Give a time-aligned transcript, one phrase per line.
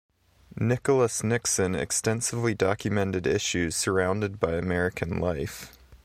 [0.59, 5.77] Nicholas Nixon extensively documented issues surrounded by American life.